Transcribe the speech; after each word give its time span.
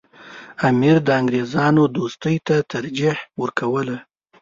امیر 0.69 0.97
د 1.07 1.09
انګریزانو 1.19 1.83
دوستۍ 1.97 2.37
ته 2.47 2.55
ترجیح 2.73 3.17
ورکوله. 3.41 3.97